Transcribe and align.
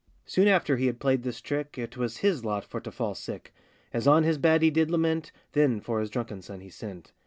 Soon 0.25 0.47
after 0.47 0.77
he 0.77 0.87
had 0.87 0.99
played 0.99 1.21
this 1.21 1.41
trick, 1.41 1.77
It 1.77 1.95
was 1.95 2.21
his 2.25 2.43
lot 2.43 2.65
for 2.65 2.79
to 2.81 2.91
fall 2.91 3.13
sick; 3.13 3.53
As 3.93 4.07
on 4.07 4.23
his 4.23 4.39
bed 4.39 4.63
he 4.63 4.71
did 4.71 4.89
lament, 4.89 5.31
Then 5.51 5.79
for 5.79 5.99
his 5.99 6.09
drunken 6.09 6.41
son 6.41 6.59
he 6.61 6.71
sent. 6.71 7.11